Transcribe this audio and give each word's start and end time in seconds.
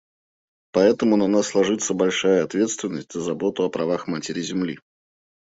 Поэтому 0.73 1.15
на 1.17 1.27
нас 1.27 1.53
ложится 1.53 1.93
большая 1.93 2.43
ответственность 2.43 3.13
за 3.13 3.21
заботу 3.21 3.63
о 3.65 3.69
правах 3.69 4.07
Матери-Земли. 4.07 4.79